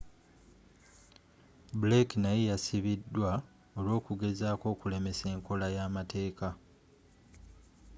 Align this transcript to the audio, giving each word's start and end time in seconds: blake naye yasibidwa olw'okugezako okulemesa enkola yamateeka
blake 1.79 2.15
naye 2.23 2.41
yasibidwa 2.51 3.31
olw'okugezako 3.79 4.65
okulemesa 4.73 5.25
enkola 5.35 5.65
yamateeka 5.77 6.47